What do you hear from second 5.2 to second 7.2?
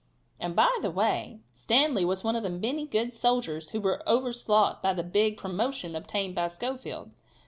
promotion obtained by Schofield.